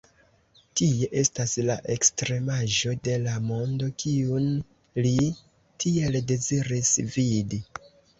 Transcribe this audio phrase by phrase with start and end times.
[0.79, 4.47] Tie estas la ekstremaĵo de la mondo, kiun
[5.07, 5.13] li
[5.85, 7.61] tiel deziris vidi.